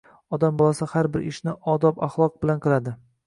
Odam 0.35 0.55
bolasi 0.61 0.87
har 0.93 1.09
bir 1.17 1.27
ishni 1.33 1.53
odob-axloq 1.75 2.39
bilan 2.45 2.65
qiladi. 2.67 2.95